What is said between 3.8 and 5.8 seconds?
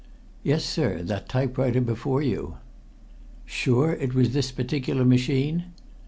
it was this particular machine?"